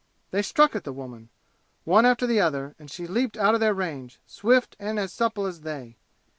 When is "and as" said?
4.79-5.13